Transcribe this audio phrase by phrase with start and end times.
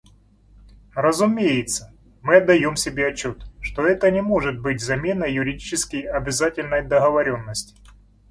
[0.95, 1.93] Разумеется,
[2.23, 7.75] мы отдаем себе отчет, что это не может быть заменой юридически обязательной договоренности.